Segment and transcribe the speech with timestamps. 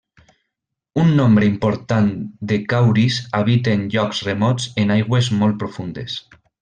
[1.01, 2.07] Un nombre important
[2.53, 6.19] de cauris habiten llocs remots en aigües molt profundes.